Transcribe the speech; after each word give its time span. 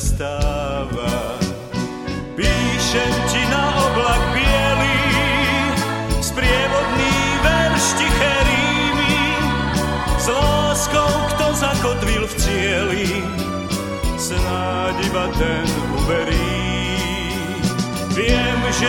stáva. 0.00 1.36
Píšem 2.32 3.14
ti 3.28 3.42
na 3.52 3.64
oblak 3.84 4.22
bielý, 4.32 5.00
sprievodný 6.24 7.16
verš 7.44 7.84
tiché 8.00 8.34
rímy, 8.48 9.16
s 10.16 10.26
láskou, 10.32 11.12
kto 11.36 11.46
zakotvil 11.52 12.24
v 12.24 12.34
cieli, 12.40 13.08
snáď 14.16 14.96
iba 15.04 15.24
ten 15.36 15.68
uverí. 15.92 16.56
Viem, 18.16 18.60
že 18.72 18.88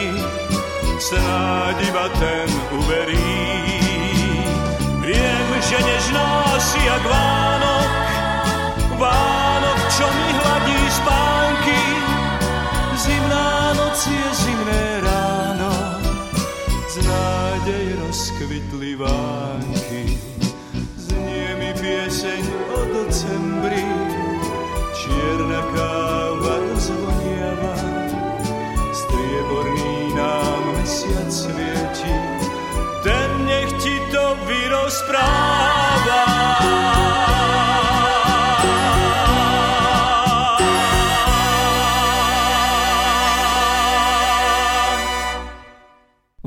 jak 6.85 7.03
Vánok, 7.03 7.91
Vánok, 8.95 9.79
čo 9.91 10.05
mi 10.07 10.27
hladí 10.39 10.79
spánky, 10.91 11.81
zimná 12.95 13.73
noc 13.75 13.99
je 14.07 14.27
zimné 14.39 14.81
rozkvitli 18.11 18.95
vánky. 18.95 20.19
Znie 20.99 21.55
mi 21.55 21.71
pieseň 21.79 22.43
o 22.75 22.79
decembri, 22.91 23.87
čierna 24.91 25.63
káva 25.71 25.90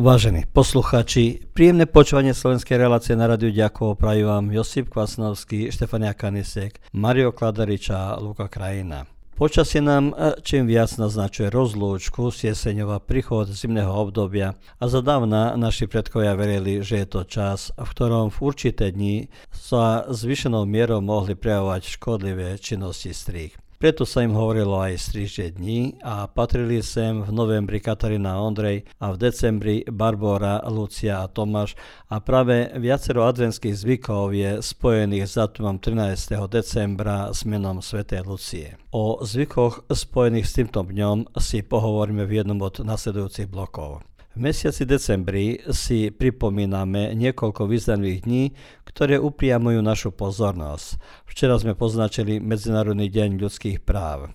Vážení 0.04 0.44
posluchači, 0.44 1.48
príjemné 1.56 1.88
počúvanie 1.88 2.36
slovenskej 2.36 2.76
relácie 2.76 3.16
na 3.16 3.24
radiu 3.24 3.48
Ďakovo 3.48 3.96
prajú 3.96 4.28
vám 4.28 4.52
Josip 4.52 4.92
Kvasnovský, 4.92 5.72
Štefania 5.72 6.12
Kanisek, 6.12 6.76
Mario 6.92 7.32
Kladariča 7.32 8.12
a 8.12 8.20
Luka 8.20 8.52
Krajina. 8.52 9.13
Počasie 9.34 9.82
nám 9.82 10.14
čím 10.46 10.70
viac 10.70 10.94
naznačuje 10.94 11.50
rozlúčku 11.50 12.30
z 12.30 12.54
jeseňova 12.54 13.02
príchod 13.02 13.50
zimného 13.50 13.90
obdobia 13.90 14.54
a 14.78 14.86
zadávna 14.86 15.58
naši 15.58 15.90
predkovia 15.90 16.38
verili, 16.38 16.86
že 16.86 17.02
je 17.02 17.06
to 17.10 17.26
čas, 17.26 17.74
v 17.74 17.82
ktorom 17.82 18.30
v 18.30 18.38
určité 18.38 18.94
dni 18.94 19.26
sa 19.50 20.06
zvyšenou 20.06 20.70
mierou 20.70 21.02
mohli 21.02 21.34
prejavovať 21.34 21.82
škodlivé 21.98 22.62
činnosti 22.62 23.10
strých. 23.10 23.63
Preto 23.84 24.08
sa 24.08 24.24
im 24.24 24.32
hovorilo 24.32 24.80
aj 24.80 24.96
strižie 24.96 25.60
dní 25.60 26.00
a 26.00 26.24
patrili 26.24 26.80
sem 26.80 27.20
v 27.20 27.28
novembri 27.28 27.84
Katarína 27.84 28.40
Ondrej 28.40 28.88
a 28.96 29.12
v 29.12 29.20
decembri 29.20 29.84
Barbora, 29.84 30.64
Lucia 30.72 31.20
a 31.20 31.28
Tomáš 31.28 31.76
a 32.08 32.16
práve 32.16 32.72
viacero 32.80 33.28
adventských 33.28 33.76
zvykov 33.76 34.32
je 34.32 34.64
spojených 34.64 35.28
s 35.28 35.36
datumom 35.36 35.76
13. 35.76 36.16
decembra 36.48 37.28
s 37.28 37.44
menom 37.44 37.84
svätej 37.84 38.24
Lucie. 38.24 38.80
O 38.88 39.20
zvykoch 39.20 39.84
spojených 39.92 40.48
s 40.48 40.56
týmto 40.56 40.80
dňom 40.80 41.36
si 41.36 41.60
pohovoríme 41.60 42.24
v 42.24 42.40
jednom 42.40 42.64
od 42.64 42.80
nasledujúcich 42.80 43.52
blokov. 43.52 44.00
V 44.34 44.42
mesiaci 44.42 44.82
decembri 44.82 45.62
si 45.70 46.10
pripomíname 46.10 47.14
niekoľko 47.14 47.70
významných 47.70 48.26
dní, 48.26 48.50
ktoré 48.82 49.22
upriamujú 49.22 49.78
našu 49.78 50.10
pozornosť. 50.10 50.98
Včera 51.22 51.54
sme 51.54 51.78
poznačili 51.78 52.42
Medzinárodný 52.42 53.14
deň 53.14 53.38
ľudských 53.38 53.86
práv. 53.86 54.34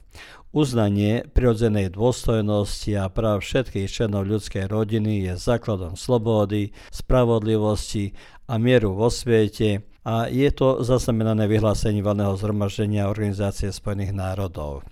Uznanie 0.55 1.27
prirodzenej 1.35 1.99
dôstojnosti 1.99 2.95
a 2.95 3.11
práv 3.11 3.43
všetkých 3.43 3.91
členov 3.91 4.23
ľudskej 4.31 4.71
rodiny 4.71 5.27
je 5.27 5.33
základom 5.35 5.99
slobody, 5.99 6.71
spravodlivosti 6.95 8.15
a 8.47 8.55
mieru 8.55 8.95
vo 8.95 9.11
svete 9.11 9.83
a 10.07 10.31
je 10.31 10.47
to 10.55 10.79
zaznamenané 10.79 11.43
vyhlásení 11.51 11.99
valného 11.99 12.39
zhromaždenia 12.39 13.11
Organizácie 13.11 13.67
spojených 13.67 14.15
národov. 14.15 14.87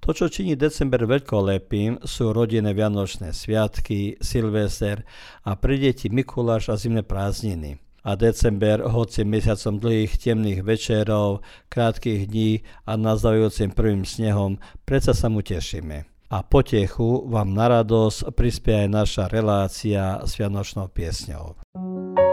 To, 0.00 0.16
čo 0.16 0.32
činí 0.32 0.56
december 0.56 1.04
veľkolepým, 1.04 2.08
sú 2.08 2.32
rodinné 2.32 2.72
vianočné 2.72 3.36
sviatky, 3.36 4.16
Silvester 4.16 5.04
a 5.44 5.60
pre 5.60 5.76
deti 5.76 6.08
Mikuláš 6.08 6.72
a 6.72 6.80
zimné 6.80 7.04
prázdniny. 7.04 7.76
A 8.00 8.16
december, 8.16 8.80
hoci 8.80 9.28
mesiacom 9.28 9.76
dlhých 9.76 10.16
temných 10.16 10.64
večerov, 10.64 11.44
krátkých 11.68 12.32
dní 12.32 12.64
a 12.88 12.96
nazdávajúcim 12.96 13.76
prvým 13.76 14.08
snehom, 14.08 14.56
predsa 14.88 15.12
sa 15.12 15.28
mu 15.28 15.44
tešíme. 15.44 16.08
A 16.32 16.38
potechu 16.46 17.28
vám 17.28 17.52
na 17.52 17.68
radosť 17.68 18.32
prispie 18.32 18.86
aj 18.86 18.88
naša 18.88 19.24
relácia 19.28 20.16
s 20.24 20.38
Vianočnou 20.40 20.88
piesňou. 20.88 21.60
Keď 21.76 22.29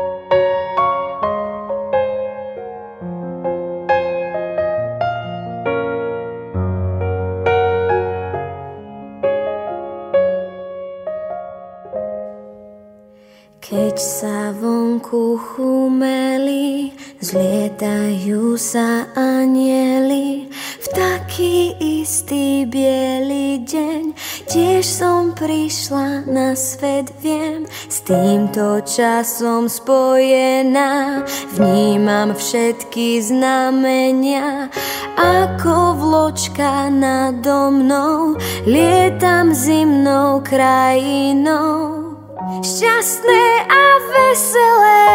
Tiež 24.58 24.90
som 24.90 25.38
prišla 25.38 26.26
na 26.26 26.58
svet, 26.58 27.14
viem 27.22 27.70
S 27.70 28.02
týmto 28.02 28.82
časom 28.90 29.70
spojená. 29.70 31.22
Vnímam 31.54 32.34
všetky 32.34 33.22
znamenia. 33.22 34.74
Ako 35.14 36.02
vločka 36.02 36.90
nado 36.90 37.70
mnou 37.70 38.34
Lietam 38.66 39.54
zimnou 39.54 40.42
krajinou. 40.42 42.18
Šťastné 42.66 43.46
a 43.62 43.86
veselé 44.10 45.06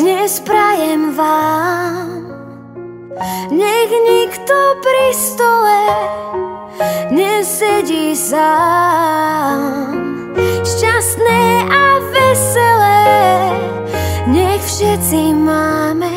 Dnes 0.00 0.40
prajem 0.40 1.12
vám. 1.12 2.08
Nech 3.52 3.92
nikto 3.92 4.56
pri 4.80 5.08
stole 5.12 5.80
nesedí 7.10 8.16
sám. 8.16 9.60
Šťastné 10.64 11.42
a 11.70 11.86
veselé, 12.10 13.04
nech 14.32 14.62
všetci 14.64 15.22
máme. 15.34 16.14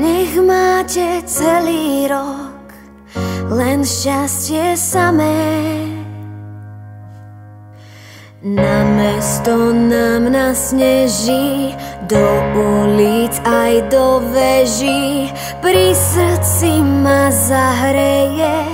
Nech 0.00 0.32
máte 0.40 1.20
celý 1.28 2.08
rok, 2.08 2.72
len 3.52 3.84
šťastie 3.84 4.78
samé. 4.78 5.36
Na 8.40 8.88
mesto 8.96 9.68
nám 9.68 10.32
nasneží, 10.32 11.76
do 12.10 12.26
ulic 12.58 13.38
aj 13.46 13.86
do 13.86 14.18
veží, 14.34 15.30
pri 15.62 15.94
srdci 15.94 16.82
ma 16.82 17.30
zahreje, 17.30 18.66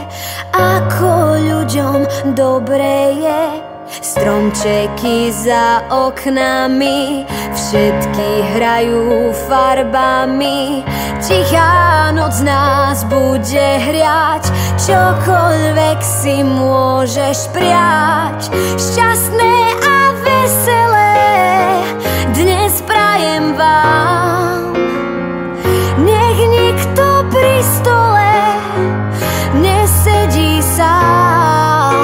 ako 0.56 1.36
ľuďom 1.44 2.32
dobre 2.32 3.20
je. 3.20 3.44
Stromčeky 3.86 5.28
za 5.30 5.84
oknami, 5.92 7.28
všetky 7.52 8.56
hrajú 8.56 9.30
farbami, 9.46 10.80
tichá 11.20 12.08
noc 12.16 12.40
nás 12.40 13.04
bude 13.04 13.68
hriať, 13.84 14.48
čokoľvek 14.80 15.98
si 16.00 16.40
môžeš 16.40 17.52
priať. 17.52 18.48
Šťastné 18.80 19.54
a 19.84 19.96
veselé 20.24 21.06
vám. 23.56 24.76
Nech 26.05 26.38
nikto 26.38 27.25
pri 27.32 27.56
stole 27.64 28.37
nesedí 29.58 30.61
sám. 30.61 31.97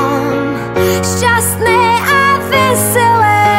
Šťastné 1.05 1.81
a 2.09 2.25
veselé 2.49 3.53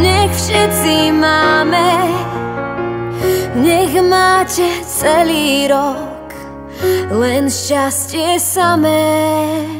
nech 0.00 0.32
všetci 0.32 1.12
máme. 1.12 1.88
Nech 3.60 3.92
máte 4.00 4.80
celý 4.88 5.68
rok 5.68 6.32
len 7.12 7.52
šťastie 7.52 8.40
samé. 8.40 9.79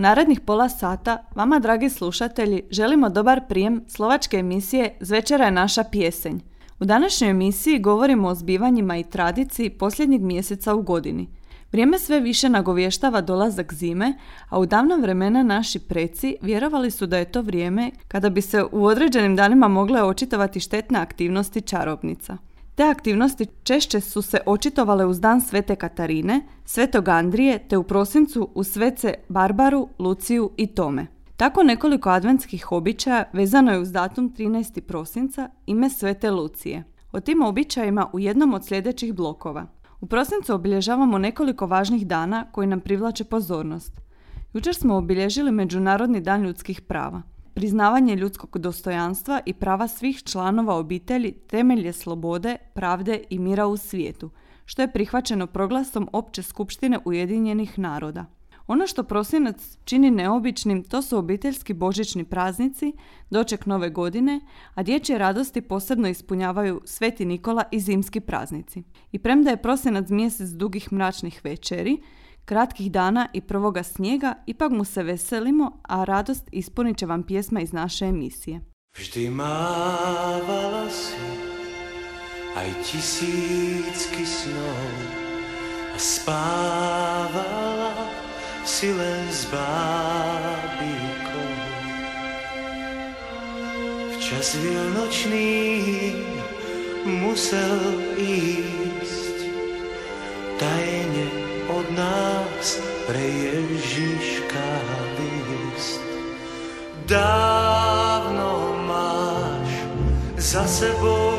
Narednih 0.00 0.40
pola 0.40 0.68
sata 0.68 1.24
vama, 1.34 1.58
dragi 1.58 1.90
slušatelji, 1.90 2.62
želimo 2.70 3.08
dobar 3.08 3.40
prijem 3.48 3.84
slovačke 3.88 4.36
emisije 4.36 4.96
Zvečera 5.00 5.44
je 5.44 5.50
naša 5.50 5.84
pjesenj. 5.84 6.38
U 6.78 6.84
današnjoj 6.84 7.30
emisiji 7.30 7.78
govorimo 7.78 8.28
o 8.28 8.34
zbivanjima 8.34 8.96
i 8.96 9.04
tradiciji 9.04 9.70
posljednjeg 9.70 10.22
mjeseca 10.22 10.74
u 10.74 10.82
godini– 10.82 11.28
Vrijeme 11.72 11.98
sve 11.98 12.20
više 12.20 12.48
nagovještava 12.48 13.20
dolazak 13.20 13.74
zime, 13.74 14.14
a 14.48 14.58
u 14.58 14.66
davna 14.66 14.94
vremena 14.96 15.42
naši 15.42 15.78
preci 15.78 16.36
vjerovali 16.42 16.90
su 16.90 17.06
da 17.06 17.18
je 17.18 17.32
to 17.32 17.42
vrijeme 17.42 17.90
kada 18.08 18.30
bi 18.30 18.42
se 18.42 18.64
u 18.72 18.86
određenim 18.86 19.36
danima 19.36 19.68
mogle 19.68 20.02
očitovati 20.02 20.60
štetne 20.60 20.98
aktivnosti 20.98 21.60
čarobnica. 21.60 22.36
Te 22.74 22.82
aktivnosti 22.82 23.46
češće 23.62 24.00
su 24.00 24.22
se 24.22 24.38
očitovale 24.46 25.06
uz 25.06 25.20
dan 25.20 25.40
Svete 25.40 25.76
Katarine, 25.76 26.40
Svetog 26.64 27.08
Andrije 27.08 27.68
te 27.68 27.76
u 27.76 27.82
prosincu 27.82 28.48
u 28.54 28.64
svece 28.64 29.14
Barbaru, 29.28 29.88
Luciju 29.98 30.50
i 30.56 30.66
Tome. 30.66 31.06
Tako 31.36 31.62
nekoliko 31.62 32.10
adventskih 32.10 32.72
običaja 32.72 33.24
vezano 33.32 33.72
je 33.72 33.78
uz 33.78 33.92
datum 33.92 34.34
13. 34.38 34.80
prosinca 34.80 35.50
ime 35.66 35.90
Svete 35.90 36.30
Lucije. 36.30 36.84
O 37.12 37.20
tim 37.20 37.42
običajima 37.42 38.10
u 38.12 38.18
jednom 38.18 38.54
od 38.54 38.66
sljedećih 38.66 39.14
blokova. 39.14 39.66
U 40.00 40.06
prosincu 40.06 40.54
obilježavamo 40.54 41.18
nekoliko 41.18 41.66
važnih 41.66 42.06
dana 42.06 42.46
koji 42.52 42.66
nam 42.66 42.80
privlače 42.80 43.24
pozornost. 43.24 44.00
Jučer 44.52 44.74
smo 44.74 44.96
obilježili 44.96 45.52
Međunarodni 45.52 46.20
dan 46.20 46.42
ljudskih 46.42 46.80
prava. 46.80 47.22
Priznavanje 47.54 48.16
ljudskog 48.16 48.58
dostojanstva 48.58 49.40
i 49.46 49.54
prava 49.54 49.88
svih 49.88 50.22
članova 50.22 50.76
obitelji 50.76 51.32
temelje 51.32 51.92
slobode, 51.92 52.56
pravde 52.74 53.24
i 53.30 53.38
mira 53.38 53.66
u 53.66 53.76
svijetu, 53.76 54.30
što 54.64 54.82
je 54.82 54.92
prihvaćeno 54.92 55.46
proglasom 55.46 56.08
Opće 56.12 56.42
skupštine 56.42 56.98
Ujedinjenih 57.04 57.78
naroda. 57.78 58.26
Ono 58.66 58.86
što 58.86 59.02
prosinac 59.02 59.78
čini 59.84 60.10
neobičnim 60.10 60.84
to 60.84 61.02
su 61.02 61.18
obiteljski 61.18 61.74
božićni 61.74 62.24
praznici, 62.24 62.92
doček 63.30 63.66
nove 63.66 63.90
godine, 63.90 64.40
a 64.74 64.82
dječje 64.82 65.18
radosti 65.18 65.60
posebno 65.60 66.08
ispunjavaju 66.08 66.80
Sveti 66.84 67.24
Nikola 67.24 67.64
i 67.70 67.80
zimski 67.80 68.20
praznici. 68.20 68.82
I 69.12 69.18
premda 69.18 69.50
je 69.50 69.62
prosinac 69.62 70.08
mjesec 70.08 70.50
dugih 70.50 70.92
mračnih 70.92 71.40
večeri, 71.44 72.02
kratkih 72.44 72.92
dana 72.92 73.28
i 73.32 73.40
prvoga 73.40 73.82
snijega, 73.82 74.34
ipak 74.46 74.72
mu 74.72 74.84
se 74.84 75.02
veselimo, 75.02 75.80
a 75.82 76.04
radost 76.04 76.48
ispunit 76.52 76.98
će 76.98 77.06
vam 77.06 77.22
pjesma 77.22 77.60
iz 77.60 77.72
naše 77.72 78.04
emisije. 78.04 78.60
Vždy 78.98 79.30
mávala 79.30 80.90
si 80.90 81.14
aj 82.56 82.70
tisícky 82.82 84.26
snov 84.26 84.90
a 85.94 85.98
spávala 85.98 87.94
si 88.66 88.90
len 88.90 89.26
s 89.30 89.46
bábikou. 89.54 91.50
Včas 94.18 94.58
vianočný 94.58 95.46
musel 97.06 97.78
ísť 98.18 98.69
Dávno 107.10 108.70
máš 108.86 109.70
za 110.38 110.62
sebou 110.62 111.29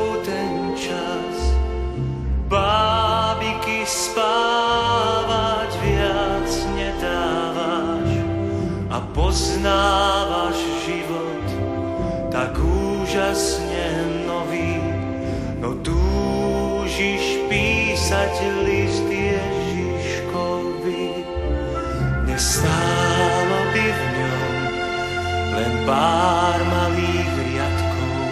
pár 25.92 26.56
malých 26.72 27.32
riadkov, 27.52 28.24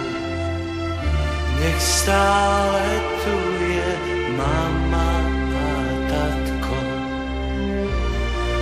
nech 1.60 1.76
stále 1.76 2.88
tu 3.20 3.36
je 3.60 3.90
mama 4.32 5.12
a 5.52 5.72
tatko. 6.08 6.80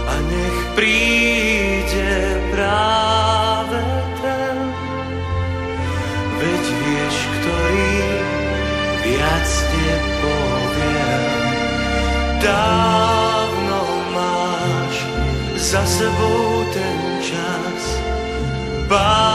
A 0.03 0.15
nech 0.19 0.59
príde 0.75 2.43
práve 2.51 3.87
ten, 4.19 4.59
veď 6.43 6.65
vieš, 6.67 7.17
ktorý 7.39 7.95
viac 9.07 9.49
nepoviem. 9.79 11.23
Dávno 12.43 13.81
máš 14.11 14.95
za 15.55 15.87
sebou 15.87 16.58
bábiky 18.89 19.28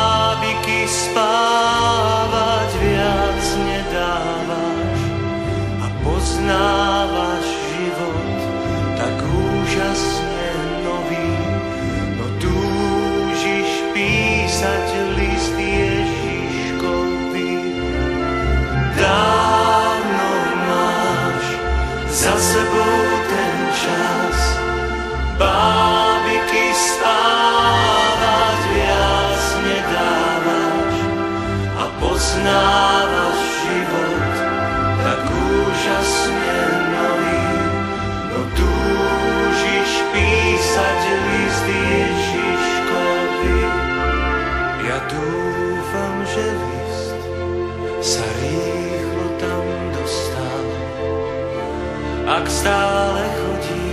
stále 52.63 53.27
chodí 53.35 53.91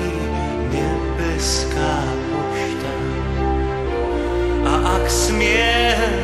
nebeská 0.70 1.94
pošta. 2.30 2.94
A 4.62 4.72
ak 4.94 5.04
smiem 5.10 6.14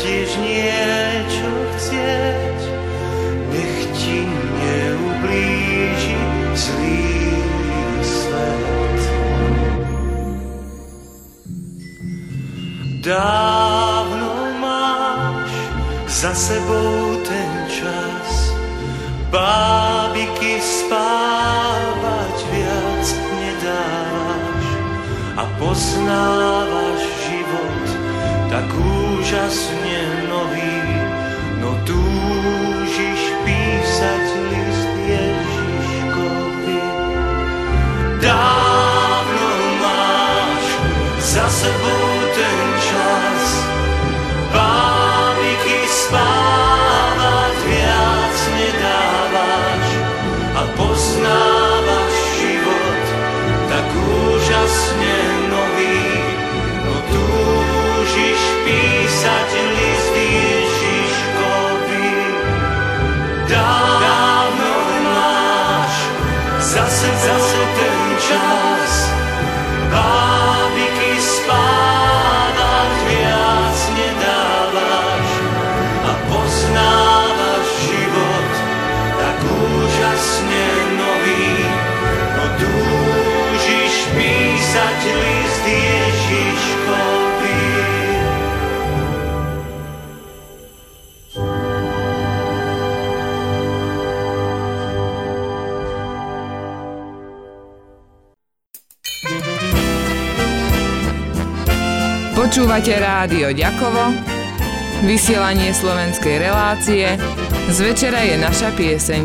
tiež 0.00 0.32
niečo 0.40 1.52
chcieť, 1.76 2.60
nech 3.52 3.80
ti 4.00 4.24
neublíži 4.32 6.16
zlý 6.56 7.04
svet. 8.00 9.00
Dávno 13.04 14.56
máš 14.56 15.52
za 16.08 16.32
sebou 16.32 17.20
ten 17.28 17.52
čas, 17.68 18.56
bábiky 19.28 20.64
spávať 20.64 21.39
poznávaš 25.60 27.04
život 27.28 27.86
tak 28.48 28.64
úžasne 28.72 30.00
nový, 30.26 30.80
no 31.60 31.76
túžiš 31.84 33.20
písať 33.44 34.24
list 34.48 34.92
Ježiškovi. 35.04 36.80
Dávno 38.24 39.48
máš 39.84 40.66
za 41.20 41.46
sebou 41.52 42.08
ten 42.32 42.69
Počúvate 102.70 103.02
rádio 103.02 103.50
Ďakovo, 103.50 104.14
vysielanie 105.02 105.74
slovenskej 105.74 106.38
relácie, 106.38 107.18
z 107.66 107.78
večera 107.82 108.22
je 108.22 108.38
naša 108.38 108.70
pieseň. 108.78 109.22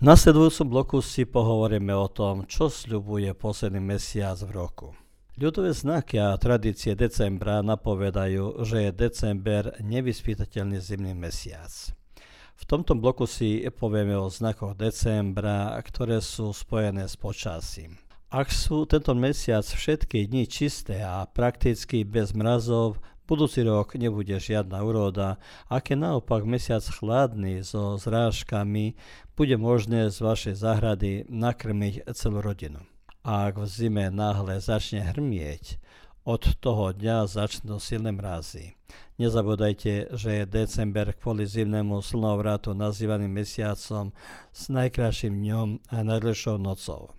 nasledujúcom 0.00 0.66
bloku 0.72 1.04
si 1.04 1.28
pohovoríme 1.28 1.92
o 1.92 2.08
tom, 2.08 2.48
čo 2.48 2.72
sľubuje 2.72 3.36
posledný 3.36 3.84
mesiac 3.84 4.40
v 4.40 4.50
roku. 4.56 4.96
Ľudové 5.36 5.76
znaky 5.76 6.16
a 6.16 6.32
tradície 6.40 6.96
decembra 6.96 7.60
napovedajú, 7.60 8.64
že 8.64 8.88
je 8.88 8.96
december 8.96 9.76
nevyspytateľný 9.84 10.80
zimný 10.80 11.12
mesiac. 11.12 11.92
V 12.58 12.66
tomto 12.66 12.98
bloku 12.98 13.22
si 13.30 13.62
povieme 13.70 14.18
o 14.18 14.26
znakoch 14.26 14.74
decembra, 14.74 15.78
ktoré 15.78 16.18
sú 16.18 16.50
spojené 16.50 17.06
s 17.06 17.14
počasím. 17.14 17.94
Ak 18.34 18.50
sú 18.50 18.82
tento 18.84 19.14
mesiac 19.14 19.62
všetky 19.62 20.26
dni 20.26 20.44
čisté 20.50 21.00
a 21.00 21.22
prakticky 21.24 22.02
bez 22.02 22.34
mrazov, 22.34 22.98
budúci 23.30 23.62
rok 23.62 23.94
nebude 23.94 24.34
žiadna 24.36 24.82
úroda, 24.82 25.38
ak 25.70 25.94
je 25.94 25.96
naopak 26.02 26.42
mesiac 26.42 26.82
chladný 26.82 27.62
so 27.62 27.94
zrážkami, 27.94 28.98
bude 29.38 29.54
možné 29.54 30.10
z 30.10 30.18
vašej 30.18 30.54
záhrady 30.58 31.12
nakrmiť 31.30 32.10
celú 32.10 32.42
rodinu. 32.42 32.82
A 33.22 33.54
ak 33.54 33.62
v 33.62 33.70
zime 33.70 34.10
náhle 34.10 34.58
začne 34.58 35.06
hrmieť, 35.14 35.78
od 36.28 36.60
toho 36.60 36.92
dňa 36.92 37.24
začnú 37.24 37.80
silné 37.80 38.12
mrazy. 38.12 38.76
Nezabúdajte, 39.16 40.12
že 40.12 40.44
je 40.44 40.44
december 40.44 41.16
kvôli 41.16 41.48
zimnému 41.48 42.04
slnovratu 42.04 42.76
nazývaný 42.76 43.32
mesiacom 43.32 44.12
s 44.52 44.68
najkrajším 44.68 45.40
dňom 45.40 45.68
a 45.88 45.96
najdlhšou 46.04 46.60
nocou. 46.60 47.16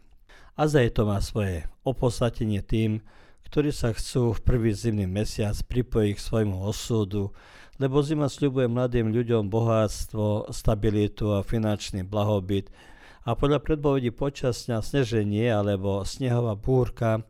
A 0.54 0.70
za 0.70 0.86
to 0.94 1.10
má 1.10 1.18
svoje 1.25 1.66
opodstatnenie 1.82 2.62
tým, 2.62 3.01
ktorí 3.50 3.74
sa 3.74 3.98
chcú 3.98 4.38
v 4.38 4.46
prvý 4.46 4.78
zimný 4.78 5.10
mesiac 5.10 5.58
pripojiť 5.58 6.13
k 6.13 6.25
svojmu 6.30 6.62
osudu, 6.70 7.34
lebo 7.82 8.06
zima 8.06 8.30
sľubuje 8.30 8.70
mladým 8.70 9.10
ľuďom 9.10 9.50
bohatstvo, 9.50 10.54
stabilitu 10.54 11.34
a 11.34 11.42
finančný 11.42 12.06
blahobyt 12.06 12.70
a 13.25 13.34
podľa 13.34 13.58
predpovedí 13.66 14.13
počasňa 14.13 14.86
sneženie 14.86 15.50
alebo 15.50 16.06
snehová 16.06 16.54
búrka 16.54 17.25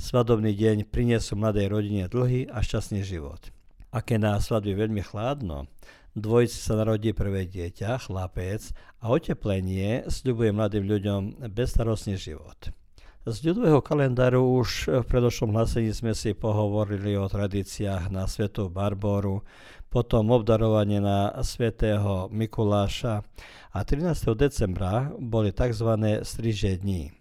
svadobný 0.00 0.56
deň 0.56 0.88
prinesú 0.88 1.36
mladej 1.36 1.68
rodine 1.68 2.08
dlhý 2.08 2.48
a 2.48 2.64
šťastný 2.64 3.04
život. 3.04 3.52
Ak 3.92 4.08
je 4.08 4.16
na 4.16 4.40
svadbe 4.40 4.72
veľmi 4.72 5.04
chladno, 5.04 5.68
Dvojici 6.10 6.58
sa 6.58 6.74
narodí 6.74 7.14
prvé 7.14 7.46
dieťa, 7.46 8.02
chlapec, 8.02 8.74
a 8.98 9.14
oteplenie 9.14 10.10
sľubuje 10.10 10.50
mladým 10.50 10.82
ľuďom 10.90 11.20
bezstarostný 11.54 12.18
život. 12.18 12.74
Z 13.22 13.46
ľudového 13.46 13.78
kalendáru 13.78 14.42
už 14.58 14.90
v 14.90 15.04
predošlom 15.06 15.54
hlasení 15.54 15.94
sme 15.94 16.10
si 16.18 16.34
pohovorili 16.34 17.14
o 17.14 17.30
tradíciách 17.30 18.10
na 18.10 18.26
Svetu 18.26 18.66
Barboru, 18.66 19.46
potom 19.86 20.34
obdarovanie 20.34 20.98
na 20.98 21.30
svätého 21.46 22.26
Mikuláša 22.34 23.22
a 23.70 23.78
13. 23.78 24.34
decembra 24.34 25.14
boli 25.14 25.54
tzv. 25.54 25.94
striže 26.26 26.82
dní. 26.82 27.19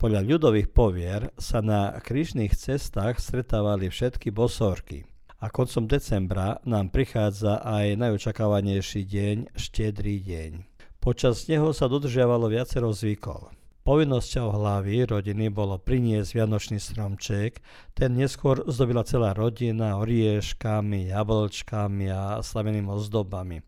Podľa 0.00 0.24
ľudových 0.24 0.72
povier 0.72 1.28
sa 1.36 1.60
na 1.60 1.92
krížnych 2.00 2.56
cestách 2.56 3.20
stretávali 3.20 3.92
všetky 3.92 4.32
bosorky 4.32 5.04
a 5.44 5.52
koncom 5.52 5.84
decembra 5.84 6.56
nám 6.64 6.88
prichádza 6.88 7.60
aj 7.60 8.00
najočakávanejší 8.00 9.04
deň, 9.04 9.36
štedrý 9.52 10.24
deň. 10.24 10.50
Počas 11.04 11.44
neho 11.52 11.76
sa 11.76 11.84
dodržiavalo 11.84 12.48
viacero 12.48 12.88
zvykov. 12.96 13.52
Povinnosťou 13.80 14.56
hlavy 14.56 15.08
rodiny 15.08 15.48
bolo 15.52 15.80
priniesť 15.80 16.36
vianočný 16.36 16.76
stromček, 16.80 17.64
ten 17.96 18.12
neskôr 18.12 18.60
zdobila 18.68 19.04
celá 19.04 19.36
rodina 19.36 20.00
orieškami, 20.00 21.12
jablčkami 21.12 22.08
a 22.12 22.44
slavenými 22.44 22.88
ozdobami. 22.88 23.64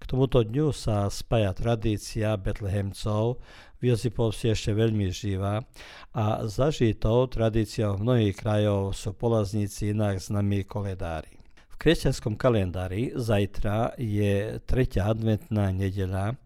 K 0.00 0.02
tomuto 0.08 0.40
dňu 0.40 0.72
sa 0.72 1.12
spája 1.12 1.52
tradícia 1.52 2.36
betlehemcov, 2.40 3.40
v 3.80 3.96
Josipovsi 3.96 4.52
ešte 4.52 4.76
veľmi 4.76 5.08
živá 5.08 5.64
a 6.12 6.44
zažitou 6.44 7.24
tradíciou 7.32 7.96
mnohých 7.96 8.36
krajov 8.36 8.92
sú 8.92 9.16
polazníci 9.16 9.96
inak 9.96 10.20
známi 10.20 10.68
koledári. 10.68 11.40
V 11.72 11.74
kresťanskom 11.80 12.36
kalendári 12.36 13.16
zajtra 13.16 13.96
je 13.96 14.60
tretia 14.68 15.08
adventná 15.08 15.72
nedeľa 15.72 16.36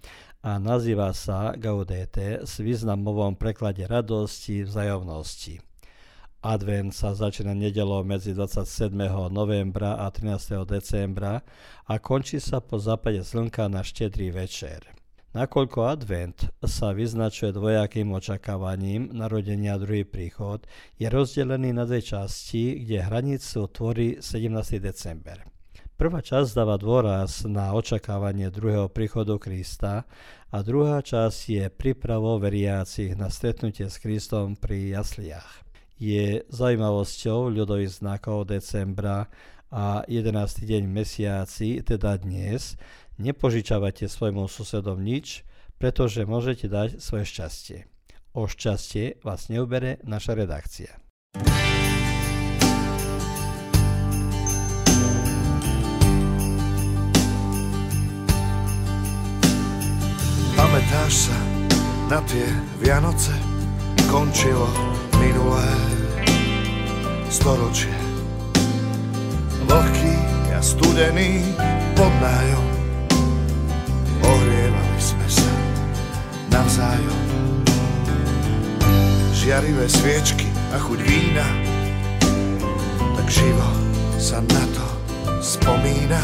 a 0.47 0.51
nazýva 0.63 1.11
sa 1.11 1.59
Gaudete 1.59 2.47
s 2.47 2.63
významovom 2.63 3.35
preklade 3.35 3.83
radosti, 3.83 4.63
vzájomnosti. 4.63 5.59
Advent 6.45 6.93
sa 6.93 7.17
začína 7.17 7.57
nedelou 7.57 8.05
medzi 8.05 8.37
27. 8.37 8.93
novembra 9.33 9.97
a 9.97 10.13
13. 10.13 10.61
decembra 10.69 11.41
a 11.89 11.95
končí 11.97 12.37
sa 12.37 12.61
po 12.61 12.77
západe 12.77 13.25
slnka 13.25 13.65
na 13.73 13.81
štedrý 13.81 14.29
večer. 14.29 15.04
Nakoľko 15.35 15.91
advent 15.91 16.47
sa 16.63 16.95
vyznačuje 16.95 17.51
dvojakým 17.51 18.07
očakávaním 18.15 19.11
narodenia 19.11 19.75
druhý 19.83 20.07
príchod, 20.07 20.63
je 20.95 21.11
rozdelený 21.11 21.75
na 21.75 21.83
dve 21.83 22.07
časti, 22.07 22.87
kde 22.87 23.03
hranicu 23.03 23.67
tvorí 23.67 24.23
17. 24.23 24.79
december. 24.79 25.43
Prvá 25.99 26.23
časť 26.23 26.55
dáva 26.55 26.79
dôraz 26.79 27.43
na 27.51 27.75
očakávanie 27.75 28.47
druhého 28.55 28.87
príchodu 28.87 29.35
Krista 29.43 30.07
a 30.55 30.57
druhá 30.63 31.03
časť 31.03 31.39
je 31.51 31.65
prípravou 31.67 32.39
veriacich 32.39 33.19
na 33.19 33.27
stretnutie 33.27 33.91
s 33.91 33.99
Kristom 33.99 34.55
pri 34.55 34.95
jasliach. 34.95 35.67
Je 35.99 36.47
zaujímavosťou 36.47 37.51
ľudových 37.51 38.07
znakov 38.07 38.55
decembra 38.55 39.27
a 39.75 40.07
11. 40.07 40.31
deň 40.63 40.87
mesiaci, 40.87 41.83
teda 41.83 42.23
dnes, 42.23 42.79
nepožičavate 43.19 44.09
svojmu 44.09 44.49
susedom 44.49 45.03
nič, 45.03 45.47
pretože 45.79 46.27
môžete 46.27 46.71
dať 46.71 47.03
svoje 47.03 47.25
šťastie. 47.29 47.79
O 48.35 48.51
šťastie 48.51 49.23
vás 49.23 49.47
neubere 49.47 50.03
naša 50.03 50.35
redakcia. 50.35 50.99
Pamätáš 60.59 61.31
sa 61.31 61.39
na 62.11 62.19
tie 62.27 62.47
Vianoce? 62.83 63.35
Končilo 64.11 64.67
minulé 65.19 65.71
storočie. 67.31 67.95
Vlhký 69.67 70.15
a 70.55 70.63
studený 70.63 71.43
pod 71.99 72.11
nájom. 72.23 72.74
Navzájom. 76.55 77.21
Žiarivé 79.35 79.91
sviečky 79.91 80.47
a 80.71 80.79
chuť 80.79 80.99
vína, 81.03 81.47
tak 83.19 83.27
živo 83.27 83.69
sa 84.23 84.39
na 84.39 84.65
to 84.71 84.87
spomína. 85.43 86.23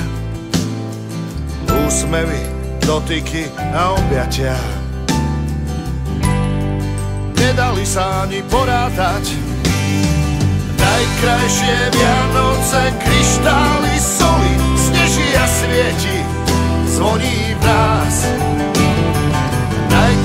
Úsmevy 1.66 2.46
dotyky 2.86 3.50
a 3.74 3.98
objatia. 3.98 4.54
Nedali 7.34 7.82
sa 7.82 8.24
ani 8.24 8.46
porátať, 8.46 9.34
najkrajšie 10.78 11.76
Vianoce, 11.90 12.82
kryštály, 13.02 13.94
soli, 13.98 14.52
sneží 14.78 15.28
a 15.34 15.46
svieti, 15.50 16.18
zvoní 16.94 17.58
v 17.58 17.62
nás. 17.66 18.16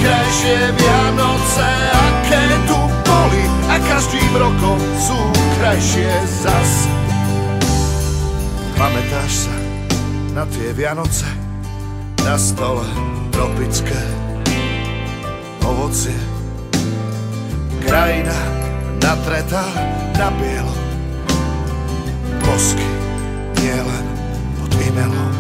Najkrajšie 0.06 0.62
Vianoce, 0.78 1.70
aké 1.98 2.44
tu 2.70 2.78
boli, 3.10 3.44
a 3.74 3.76
každým 3.82 4.34
rokom 4.38 4.78
sú 5.02 5.18
krajšie 5.58 6.14
zas. 6.30 6.86
Pamätáš 8.78 9.50
sa 9.50 9.56
na 10.38 10.46
tie 10.46 10.78
Vianoce? 10.78 11.46
na 12.26 12.42
stole 12.42 12.86
tropické 13.30 14.02
ovocie. 15.62 16.18
Krajina 17.86 18.34
natretá 18.98 19.62
na 20.18 20.34
bielo, 20.34 20.74
bosky 22.42 22.90
nielen 23.62 24.06
pod 24.58 24.74
imelom. 24.74 25.34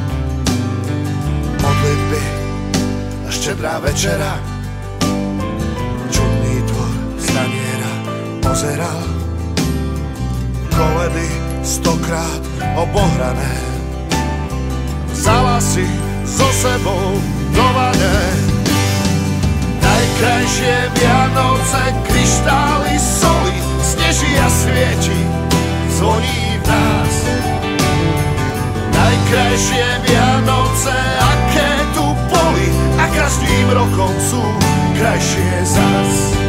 Modlitby 1.58 2.24
a 3.26 3.30
štedrá 3.34 3.82
večera, 3.82 4.38
pozeral. 8.56 9.04
Koledy 10.72 11.28
stokrát 11.60 12.40
obohrané, 12.80 13.56
vzala 15.12 15.60
si 15.60 15.84
so 16.24 16.48
sebou 16.56 17.20
do 17.52 17.66
vane. 17.76 18.20
Najkrajšie 19.84 20.88
Vianoce, 20.96 21.84
kryštály, 22.08 22.96
soli, 22.96 23.60
sneží 23.84 24.32
a 24.40 24.48
svieti, 24.48 25.20
zvoní 26.00 26.56
v 26.56 26.66
nás. 26.72 27.16
Najkrajšie 28.96 29.88
Vianoce, 30.08 30.96
aké 31.20 31.72
tu 31.92 32.08
boli 32.32 32.68
a 33.04 33.06
každým 33.12 33.68
rokom 33.76 34.16
sú 34.24 34.44
krajšie 34.96 35.52
zas. 35.68 36.45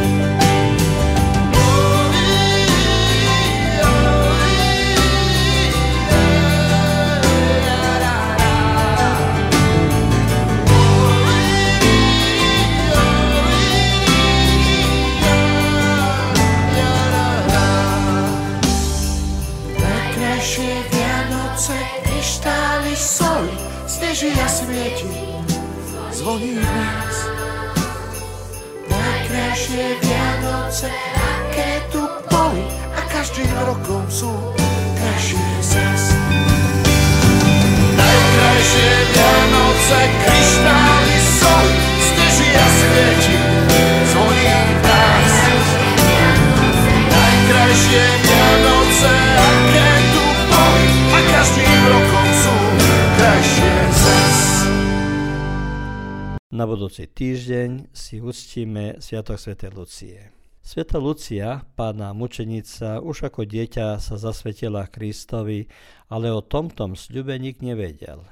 Budúci 56.97 57.13
týždeň 57.13 57.93
si 57.93 58.25
uctíme 58.25 58.97
Sviatok 59.05 59.37
Sv. 59.37 59.53
Lucie. 59.69 60.33
Sveta 60.65 60.97
Lucia, 60.97 61.61
pána 61.77 62.17
mučenica, 62.17 63.05
už 63.05 63.29
ako 63.29 63.45
dieťa 63.45 64.01
sa 64.01 64.17
zasvetila 64.17 64.89
Kristovi, 64.89 65.69
ale 66.09 66.33
o 66.33 66.41
tomto 66.41 66.89
sľube 66.97 67.37
nik 67.37 67.61
nevedel. 67.61 68.25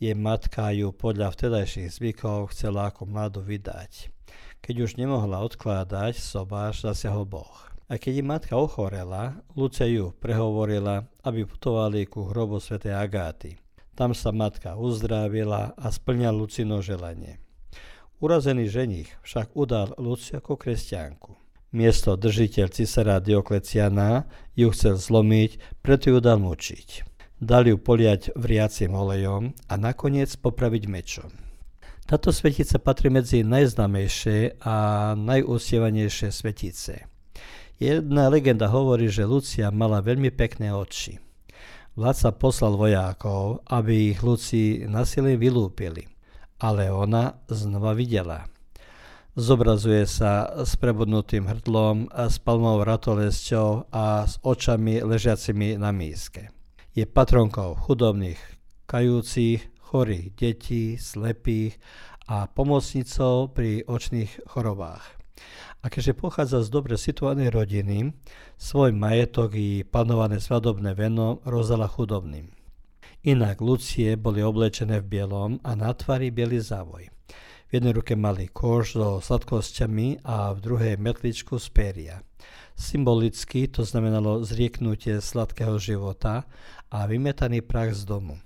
Jej 0.00 0.16
matka 0.16 0.72
ju 0.72 0.96
podľa 0.96 1.28
vtedajších 1.28 1.92
zvykov 1.92 2.56
chcela 2.56 2.88
ako 2.88 3.04
mladú 3.04 3.44
vydať. 3.44 4.08
Keď 4.64 4.74
už 4.80 4.96
nemohla 4.96 5.44
odkladať, 5.44 6.16
sobáš 6.16 6.88
zasiahol 6.88 7.28
Boh. 7.28 7.68
A 7.92 8.00
keď 8.00 8.12
jej 8.16 8.24
matka 8.24 8.56
ochorela, 8.56 9.44
Lucia 9.52 9.84
ju 9.92 10.16
prehovorila, 10.16 11.04
aby 11.20 11.44
putovali 11.44 12.08
ku 12.08 12.32
hrobu 12.32 12.64
svätej 12.64 12.96
Agáty. 12.96 13.60
Tam 13.92 14.16
sa 14.16 14.32
matka 14.32 14.72
uzdravila 14.72 15.76
a 15.76 15.92
splňa 15.92 16.32
Lucino 16.32 16.80
želanie. 16.80 17.44
Urazený 18.16 18.72
ženich 18.72 19.12
však 19.20 19.52
udal 19.52 19.92
Luciu 20.00 20.40
ako 20.40 20.56
kresťanku. 20.56 21.36
Miesto 21.76 22.16
držiteľ 22.16 22.72
cisára 22.72 23.20
Diokleciana 23.20 24.24
ju 24.56 24.72
chcel 24.72 24.96
zlomiť, 24.96 25.60
preto 25.84 26.08
ju 26.08 26.24
dal 26.24 26.40
mučiť. 26.40 27.04
Dal 27.36 27.68
ju 27.68 27.76
poliať 27.76 28.32
vriacim 28.32 28.96
olejom 28.96 29.52
a 29.68 29.74
nakoniec 29.76 30.32
popraviť 30.40 30.84
mečom. 30.88 31.28
Táto 32.08 32.32
svetica 32.32 32.80
patrí 32.80 33.12
medzi 33.12 33.44
najznámejšie 33.44 34.64
a 34.64 34.76
najúsievanejšie 35.12 36.32
svetice. 36.32 37.04
Jedna 37.76 38.32
legenda 38.32 38.72
hovorí, 38.72 39.12
že 39.12 39.28
Lucia 39.28 39.68
mala 39.68 40.00
veľmi 40.00 40.32
pekné 40.32 40.72
oči. 40.72 41.20
Vládca 41.92 42.32
poslal 42.32 42.80
vojákov, 42.80 43.60
aby 43.68 44.16
ich 44.16 44.24
Luci 44.24 44.88
nasilím 44.88 45.36
vylúpili, 45.36 46.15
ale 46.60 46.92
ona 46.92 47.40
znova 47.48 47.92
videla. 47.92 48.48
Zobrazuje 49.36 50.08
sa 50.08 50.48
s 50.64 50.80
prebudnutým 50.80 51.44
hrdlom, 51.44 52.08
s 52.08 52.40
palmou 52.40 52.80
ratolesťou 52.80 53.92
a 53.92 54.24
s 54.24 54.40
očami 54.40 55.04
ležiacimi 55.04 55.76
na 55.76 55.92
míske. 55.92 56.48
Je 56.96 57.04
patronkou 57.04 57.76
chudobných, 57.76 58.40
kajúcich, 58.88 59.60
chorých 59.92 60.32
detí, 60.32 60.96
slepých 60.96 61.76
a 62.32 62.48
pomocnicou 62.48 63.52
pri 63.52 63.84
očných 63.84 64.48
chorobách 64.48 65.16
a 65.82 65.92
keďže 65.92 66.18
pochádza 66.18 66.66
z 66.66 66.68
dobre 66.74 66.98
situovanej 66.98 67.54
rodiny, 67.54 68.10
svoj 68.58 68.90
majetok 68.90 69.54
i 69.54 69.86
plánované 69.86 70.42
svadobné 70.42 70.98
veno 70.98 71.38
rozdala 71.46 71.86
chudobným. 71.86 72.55
Inak 73.26 73.58
Lucie 73.58 74.14
boli 74.14 74.38
oblečené 74.38 75.02
v 75.02 75.18
bielom 75.18 75.58
a 75.66 75.74
na 75.74 75.90
tvári 75.90 76.30
biely 76.30 76.62
závoj. 76.62 77.10
V 77.66 77.70
jednej 77.74 77.98
ruke 77.98 78.14
mali 78.14 78.46
kož 78.46 78.94
so 78.94 79.18
sladkosťami 79.18 80.22
a 80.22 80.54
v 80.54 80.58
druhej 80.62 80.94
metličku 80.94 81.58
z 81.58 81.66
péria. 81.74 82.16
Symbolicky 82.78 83.66
to 83.66 83.82
znamenalo 83.82 84.46
zrieknutie 84.46 85.18
sladkého 85.18 85.74
života 85.82 86.46
a 86.86 87.02
vymetaný 87.10 87.66
prach 87.66 87.98
z 87.98 88.06
domu. 88.06 88.38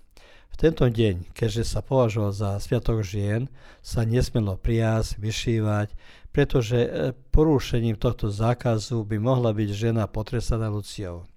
V 0.49 0.57
tento 0.57 0.89
deň, 0.89 1.29
keďže 1.37 1.77
sa 1.77 1.85
považoval 1.85 2.33
za 2.33 2.57
sviatok 2.57 3.05
žien, 3.05 3.53
sa 3.85 4.09
nesmelo 4.09 4.57
priásť, 4.57 5.21
vyšívať, 5.21 5.93
pretože 6.33 6.81
e, 6.81 7.13
porušením 7.29 8.01
tohto 8.01 8.33
zákazu 8.33 9.05
by 9.05 9.21
mohla 9.21 9.53
byť 9.53 9.71
žena 9.77 10.09
potrestaná 10.09 10.73
Luciou. 10.73 11.29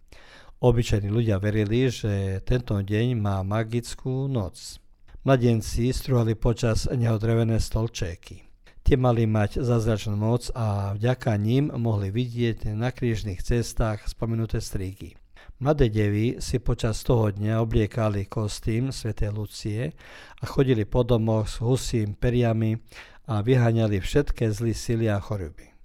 Obyčajní 0.63 1.11
ľudia 1.11 1.43
verili, 1.43 1.91
že 1.91 2.39
tento 2.47 2.79
deň 2.79 3.19
má 3.19 3.43
magickú 3.43 4.31
noc. 4.31 4.79
Mladenci 5.27 5.91
struhali 5.91 6.39
počas 6.39 6.87
neho 6.87 7.19
drevené 7.19 7.59
stolčeky. 7.59 8.47
Tie 8.79 8.95
mali 8.95 9.27
mať 9.27 9.59
zázračnú 9.59 10.15
moc 10.15 10.47
a 10.55 10.95
vďaka 10.95 11.35
ním 11.35 11.67
mohli 11.67 12.15
vidieť 12.15 12.79
na 12.79 12.95
krížnych 12.95 13.43
cestách 13.43 14.07
spomenuté 14.07 14.63
stríky. 14.63 15.19
Mladé 15.59 15.91
devy 15.91 16.39
si 16.39 16.63
počas 16.63 17.03
toho 17.03 17.27
dňa 17.27 17.59
obliekali 17.59 18.31
kostým 18.31 18.95
Sv. 18.95 19.19
Lucie 19.35 19.91
a 20.39 20.43
chodili 20.47 20.87
po 20.87 21.03
domoch 21.03 21.51
s 21.51 21.59
husím 21.59 22.15
periami 22.15 22.79
a 23.27 23.43
vyháňali 23.43 23.99
všetké 23.99 24.47
zlý 24.47 24.71
sily 24.71 25.11
a 25.11 25.19
choroby. 25.19 25.75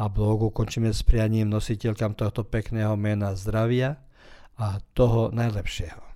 A 0.00 0.08
blogu 0.08 0.48
končíme 0.48 0.88
s 0.88 1.04
prianím 1.04 1.52
nositeľkám 1.52 2.16
tohto 2.16 2.48
pekného 2.48 2.96
mena 2.96 3.36
zdravia 3.36 4.05
a 4.56 4.80
toho 4.96 5.28
najlepšieho. 5.32 6.06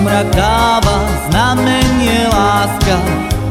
sumrak 0.00 0.32
dáva 0.34 0.96
znamenie 1.28 2.24
láska 2.32 2.96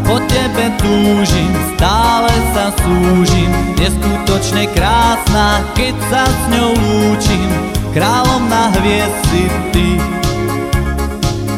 Po 0.10 0.18
tebe 0.26 0.74
túžim, 0.82 1.54
stále 1.78 2.34
sa 2.58 2.74
súžim. 2.82 3.46
Neskutočne 3.78 4.66
krásna, 4.74 5.62
keď 5.78 5.94
sa 6.10 6.26
s 6.26 6.42
ňou 6.50 6.74
lúčim. 6.74 7.50
Kráľom 7.94 8.50
na 8.50 8.74
hviezd 8.74 9.54
ty. 9.70 10.02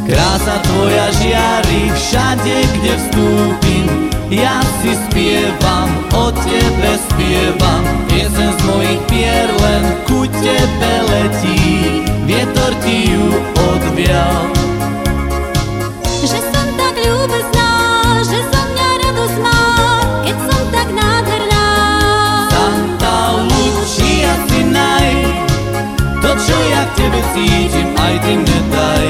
Krása 0.04 0.60
tvoja 0.68 1.08
žiari 1.24 1.96
všade, 1.96 2.56
kde 2.76 2.94
vstúpim. 3.00 3.88
Ja 4.28 4.60
si 4.84 5.00
spievam, 5.08 5.88
o 6.12 6.36
tebe 6.36 6.92
spievam 7.08 7.84
Piesen 8.12 8.52
z 8.52 8.62
mojich 8.68 9.00
pier 9.08 9.48
len 9.48 9.84
ku 10.04 10.28
tebe 10.28 10.94
letí. 11.08 12.04
Vietor 12.28 12.76
ti 12.84 13.16
ju 13.16 13.32
odvial 13.56 14.71
tebe 26.98 27.22
cítim, 27.34 27.90
aj 27.96 28.16
ty 28.24 28.34
mne 28.38 28.60
daj. 28.72 29.08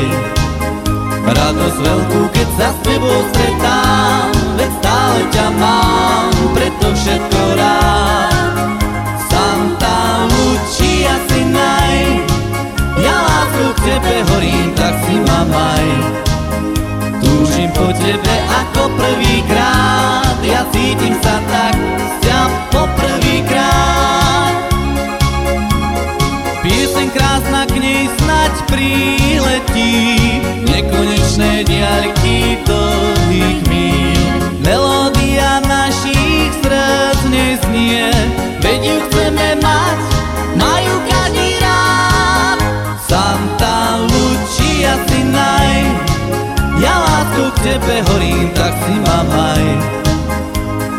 Radosť 1.22 1.78
veľkú, 1.80 2.22
keď 2.34 2.48
sa 2.58 2.68
s 2.74 2.80
tebou 2.82 3.18
stretám, 3.30 4.30
veď 4.58 4.72
stále 4.82 5.20
ťa 5.30 5.48
mám, 5.62 6.34
preto 6.58 6.88
všetko 6.98 7.42
rád. 7.62 8.68
Santa 9.30 9.98
Lucia 10.28 11.14
si 11.30 11.42
naj, 11.46 11.98
ja 13.00 13.16
lásku 13.16 13.66
k 13.78 13.80
tebe 13.86 14.16
horím, 14.34 14.70
tak 14.74 14.94
si 15.06 15.16
ma 15.22 15.42
maj. 15.46 15.88
Túžim 17.22 17.70
po 17.78 17.94
tebe 17.96 18.36
ako 18.50 18.90
prvýkrát, 18.98 20.38
ja 20.42 20.66
cítim 20.74 21.16
sa 21.22 21.38
tak, 21.48 21.76
príletí 28.72 30.40
Nekonečné 30.64 31.68
diaľky 31.68 32.64
dlhých 32.64 33.60
míl. 33.68 34.40
Melódia 34.64 35.60
našich 35.68 36.56
srdc 36.64 37.20
neznie. 37.28 38.08
Veď 38.64 38.80
ju 38.82 38.98
chceme 39.10 39.60
mať, 39.60 40.00
majú 40.56 40.96
každý 41.06 41.60
rád. 41.60 42.60
Santa 43.04 44.00
Lucia 44.08 44.96
si 45.12 45.22
naj. 45.28 45.74
Ja 46.80 46.96
lásku 46.96 47.44
k 47.52 47.58
tebe 47.68 47.96
horím, 48.10 48.48
tak 48.56 48.74
si 48.88 48.96
ma 49.02 49.20
maj. 49.28 49.66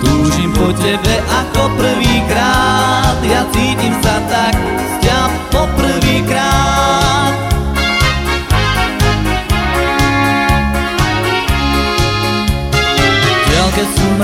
Túžim 0.03 0.51
po 0.53 0.69
tebe 0.77 1.15
ako 1.27 1.73
prvýkrát. 1.79 3.19
Ja 3.25 3.47
cítim 3.55 3.95
sa 4.03 4.19
tak 4.29 4.55
s 4.59 4.93
ťa 5.07 5.19
poprvýkrát 5.55 6.62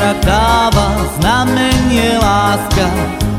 Sumrak 0.09 0.25
dáva 0.25 0.89
znamenie 1.21 2.17
láska. 2.17 2.89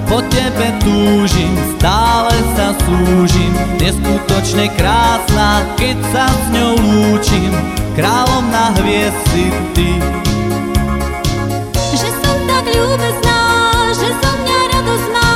Po 0.06 0.22
tebe 0.30 0.70
túžim, 0.86 1.50
stále 1.74 2.30
sa 2.54 2.78
súžim. 2.86 3.54
Neskutočne 3.82 4.70
krásna, 4.78 5.66
keď 5.82 5.98
sa 6.14 6.30
s 6.30 6.46
ňou 6.54 6.78
lúčim. 6.78 7.50
Kráľom 7.98 8.54
na 8.54 8.70
hviezd 8.78 9.18
si 9.34 9.50
ty. 9.74 9.98
Že 11.74 12.10
som 12.22 12.38
tak 12.46 12.66
ľúbezná, 12.70 13.42
že 13.98 14.10
som 14.22 14.36
mňa 14.38 14.60
radosná 14.70 15.30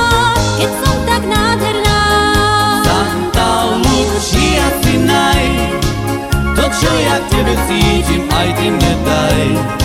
Keď 0.62 0.72
som 0.86 0.96
tak 1.10 1.24
nádherná. 1.26 2.02
Lucia 3.82 4.66
si 4.86 5.02
naj. 5.02 5.46
To, 6.54 6.66
čo 6.70 6.92
ja 6.94 7.18
k 7.26 7.26
tebe 7.34 7.54
cítim, 7.66 8.22
aj 8.30 8.50
ty 8.54 8.68
mne 8.70 8.94
daj 9.02 9.83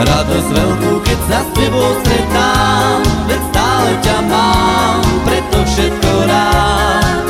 Radosť 0.00 0.48
veľkú, 0.56 0.92
keď 1.04 1.18
sa 1.28 1.38
s 1.44 1.48
tebou 1.52 1.92
stretám 2.00 3.04
Veď 3.28 3.40
stále 3.52 3.90
ťa 4.00 4.18
mám, 4.32 5.04
preto 5.28 5.58
všetko 5.60 6.12
rád. 6.24 7.24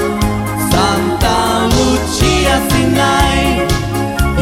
Santa 0.70 1.66
Lucia 1.66 2.62
si 2.70 2.82
naj 2.94 3.66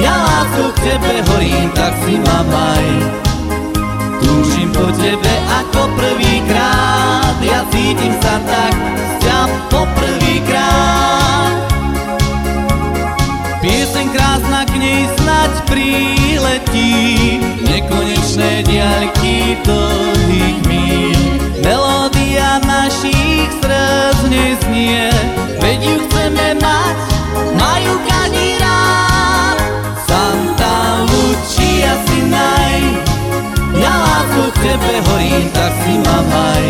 Ja 0.05 0.13
lásku 0.13 0.77
k 0.77 0.79
tebe 0.93 1.25
horím, 1.25 1.73
tak 1.73 1.97
si 2.05 2.21
ma 2.21 2.45
maj. 2.45 2.87
Túžim 4.21 4.77
po 4.77 4.93
tebe 4.93 5.35
ako 5.65 5.89
prvýkrát 5.97 7.33
Ja 7.41 7.65
cítim 7.73 8.13
sa 8.21 8.37
tak, 8.45 8.77
s 8.77 9.13
ťa 9.25 9.41
po 9.73 9.89
prvýkrát 9.97 11.57
Pieseň 13.65 14.07
krásna, 14.13 14.69
k 14.69 14.75
nej 14.77 15.09
snať 15.17 15.53
príď 15.65 16.18
diaľky 18.69 19.59
dlhých 19.65 20.59
míl. 20.69 21.23
Melódia 21.65 22.63
našich 22.63 23.51
srdc 23.59 24.19
neznie, 24.31 25.11
veď 25.59 25.79
ju 25.83 25.97
chceme 26.07 26.49
mať, 26.63 26.97
majú 27.59 27.93
každý 28.07 28.61
rád. 28.63 29.59
Santa 30.07 31.05
Lucia 31.11 31.93
si 32.07 32.21
naj, 32.29 32.79
ja 33.83 33.93
lásku 33.93 34.45
k 34.55 34.57
tebe 34.63 34.95
horím, 35.11 35.47
tak 35.51 35.73
si 35.83 35.95
ma 36.01 36.19
maj. 36.29 36.67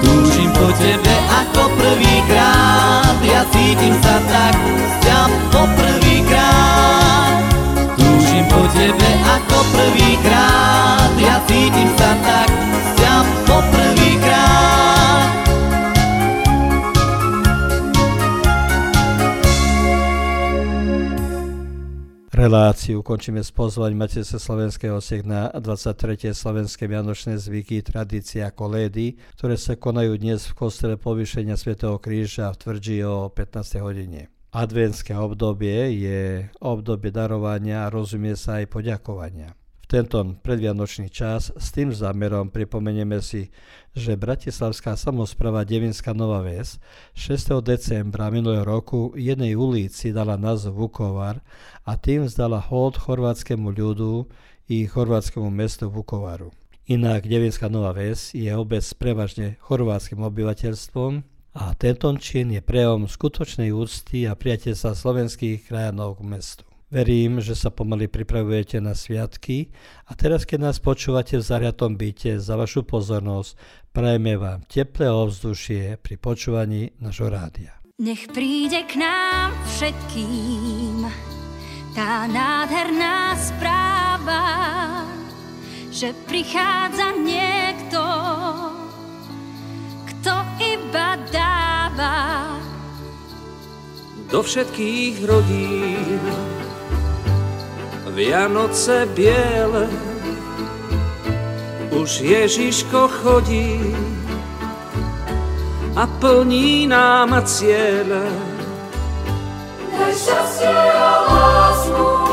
Túžim 0.00 0.50
po 0.56 0.72
tebe 0.80 1.14
ako 1.44 1.62
prvýkrát, 1.76 3.16
ja 3.20 3.42
cítim 3.52 3.94
sa 4.00 4.16
tak 4.26 4.54
z 4.64 4.94
ťa 5.04 5.20
po 5.52 5.62
prvýkrát. 5.76 7.09
Tebe 8.70 9.10
ako 9.26 9.58
prvýkrát, 9.74 11.12
ja 11.18 11.42
cítim 11.44 11.90
sa 11.98 12.10
tak 12.22 12.48
z 12.54 12.88
ťa 13.02 13.14
po 13.44 13.58
prvýkrát. 13.68 14.60
Reláciu 22.40 23.04
končíme 23.04 23.44
s 23.44 23.52
pozvaním 23.52 24.00
Matice 24.00 24.40
Slovenského 24.40 24.96
osiek 24.96 25.28
na 25.28 25.52
23. 25.52 26.32
slovenské 26.32 26.88
vianočné 26.88 27.36
zvyky, 27.36 27.84
tradície 27.84 28.40
a 28.40 28.48
kolédy, 28.48 29.20
ktoré 29.36 29.60
sa 29.60 29.76
konajú 29.76 30.16
dnes 30.16 30.48
v 30.48 30.56
kostele 30.56 30.96
povýšenia 30.96 31.60
svätého 31.60 32.00
Kríža 32.00 32.48
v 32.54 32.56
Tvrdži 32.56 33.04
o 33.04 33.28
15. 33.28 33.84
hodine. 33.84 34.39
Adventské 34.50 35.14
obdobie 35.14 35.94
je 35.94 36.50
obdobie 36.58 37.14
darovania 37.14 37.86
a 37.86 37.92
rozumie 37.94 38.34
sa 38.34 38.58
aj 38.58 38.66
poďakovania. 38.66 39.54
V 39.78 39.86
tento 39.86 40.18
predvianočný 40.42 41.06
čas 41.06 41.54
s 41.54 41.70
tým 41.70 41.94
zámerom 41.94 42.50
pripomenieme 42.50 43.22
si, 43.22 43.54
že 43.94 44.18
Bratislavská 44.18 44.98
samozpráva 44.98 45.62
Devinská 45.62 46.10
Nová 46.18 46.42
Ves 46.42 46.82
6. 47.14 47.62
decembra 47.62 48.26
minulého 48.34 48.66
roku 48.66 49.14
jednej 49.14 49.54
ulici 49.54 50.10
dala 50.10 50.34
názov 50.34 50.82
Vukovar 50.82 51.38
a 51.86 51.94
tým 51.94 52.26
vzdala 52.26 52.58
hold 52.58 52.98
chorvátskemu 52.98 53.70
ľudu 53.70 54.26
i 54.66 54.82
chorvátskemu 54.82 55.46
mestu 55.46 55.86
Vukovaru. 55.94 56.50
Inak 56.90 57.30
Devinská 57.30 57.70
Nová 57.70 57.94
Ves 57.94 58.34
je 58.34 58.50
obec 58.50 58.82
prevažne 58.98 59.62
chorvátskym 59.62 60.18
obyvateľstvom 60.26 61.39
a 61.60 61.76
tento 61.76 62.08
čin 62.16 62.56
je 62.56 62.64
prejavom 62.64 63.04
skutočnej 63.04 63.68
úcty 63.68 64.24
a 64.24 64.32
priateľstva 64.32 64.96
slovenských 64.96 65.68
krajanov 65.68 66.16
k 66.16 66.24
mestu. 66.24 66.64
Verím, 66.90 67.38
že 67.38 67.54
sa 67.54 67.70
pomaly 67.70 68.10
pripravujete 68.10 68.82
na 68.82 68.96
sviatky 68.96 69.70
a 70.08 70.16
teraz, 70.16 70.42
keď 70.48 70.72
nás 70.72 70.82
počúvate 70.82 71.38
v 71.38 71.44
zariatom 71.44 71.94
byte, 71.94 72.40
za 72.40 72.58
vašu 72.58 72.82
pozornosť 72.82 73.54
prajeme 73.92 74.40
vám 74.40 74.66
teplé 74.66 75.06
ovzdušie 75.06 76.00
pri 76.02 76.14
počúvaní 76.18 76.96
našho 76.98 77.30
rádia. 77.30 77.78
Nech 78.00 78.26
príde 78.32 78.88
k 78.88 78.96
nám 78.96 79.52
všetkým 79.68 81.04
tá 81.92 82.24
nádherná 82.26 83.36
správa, 83.36 84.44
že 85.92 86.16
prichádza 86.24 87.12
niekto, 87.20 88.00
kto 90.20 90.36
iba 90.60 91.16
dáva. 91.32 92.16
do 94.30 94.46
všetkých 94.46 95.26
rodín. 95.26 96.22
Vianoce 98.14 99.08
biele, 99.16 99.90
už 101.90 102.20
Ježiško 102.20 103.08
chodí 103.08 103.80
a 105.96 106.06
plní 106.06 106.86
nám 106.86 107.42
ciele. 107.42 108.28
Daj 109.98 110.14
šťastie 110.14 110.78
a 110.94 111.12
lásku, 111.26 112.29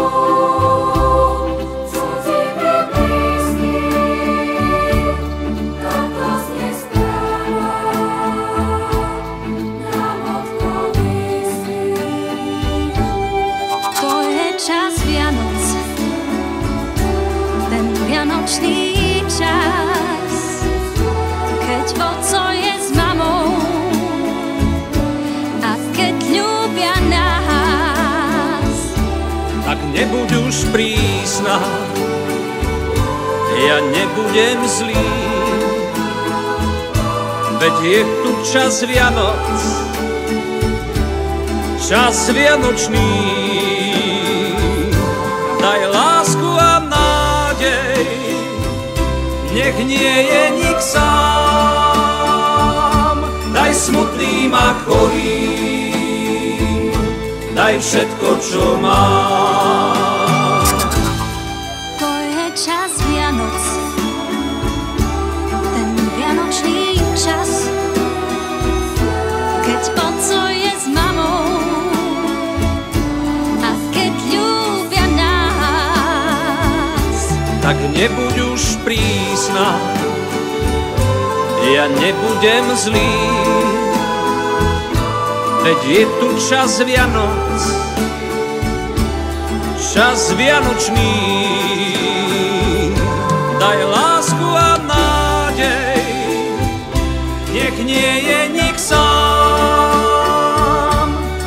už 30.58 30.74
prísna, 30.74 31.62
ja 33.62 33.78
nebudem 33.94 34.58
zlý. 34.66 35.06
Veď 37.62 37.78
je 37.86 38.02
tu 38.02 38.34
čas 38.42 38.82
Vianoc, 38.82 39.54
čas 41.78 42.34
Vianočný. 42.34 43.38
Daj 45.62 45.94
lásku 45.94 46.50
a 46.58 46.82
nádej, 46.90 48.02
nech 49.54 49.78
nie 49.86 50.26
je 50.26 50.58
nik 50.58 50.82
sám. 50.82 51.06
Daj 53.54 53.78
smutným 53.78 54.58
a 54.58 54.74
chorým, 54.90 56.18
daj 57.54 57.78
všetko, 57.78 58.42
čo 58.42 58.82
mám. 58.82 59.97
Nebuď 77.98 78.54
už 78.54 78.78
prísna, 78.86 79.74
ja 81.74 81.90
nebudem 81.90 82.70
zlý. 82.78 83.18
Veď 85.66 85.82
je 85.90 86.06
tu 86.22 86.30
čas 86.38 86.78
Vianoc, 86.86 87.58
čas 89.82 90.30
Vianočný. 90.38 91.18
Daj 93.58 93.82
lásku 93.90 94.46
a 94.54 94.78
nádej, 94.86 95.98
nech 97.50 97.82
nie 97.82 98.30
je 98.30 98.54
nik 98.54 98.78
sám. 98.78 99.10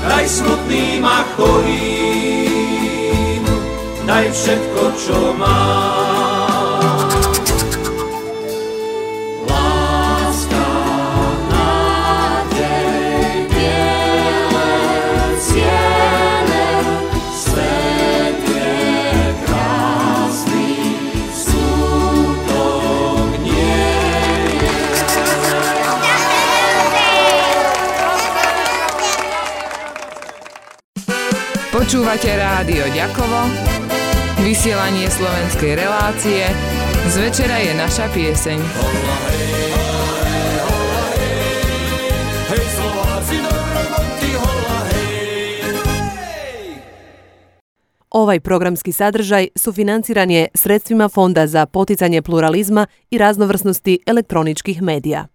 Daj 0.02 0.26
smutným 0.26 1.06
a 1.06 1.22
chorým, 1.38 3.46
daj 4.04 4.26
všetko, 4.34 4.82
čo 4.98 5.30
mám. 5.38 6.09
Počúvate 32.10 32.42
rádio 32.42 32.82
Ďakovo, 32.90 33.40
vysielanie 34.42 35.06
slovenskej 35.06 35.78
relácie, 35.78 36.42
z 37.06 37.14
večera 37.22 37.54
je 37.62 37.70
naša 37.78 38.10
pieseň. 38.10 38.58
Ovaj 48.10 48.40
programski 48.42 48.90
sadržaj 48.90 49.54
sufinanciran 49.54 50.30
je 50.34 50.50
sredstvima 50.50 51.06
Fonda 51.06 51.46
za 51.46 51.70
poticanje 51.70 52.26
pluralizma 52.26 52.90
i 53.14 53.22
raznovrsnosti 53.22 54.02
elektroničkih 54.02 54.82
medija. 54.82 55.30